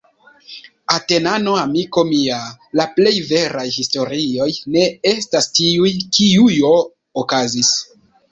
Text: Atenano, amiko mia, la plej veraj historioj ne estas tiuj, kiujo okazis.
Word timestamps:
Atenano, 0.93 1.51
amiko 1.63 2.03
mia, 2.11 2.37
la 2.79 2.87
plej 2.95 3.11
veraj 3.33 3.67
historioj 3.77 4.49
ne 4.77 4.87
estas 5.13 5.49
tiuj, 5.59 5.93
kiujo 6.19 6.73
okazis. 7.25 7.71